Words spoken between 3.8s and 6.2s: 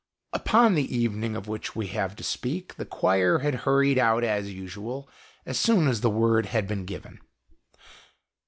out as usual, as soon as the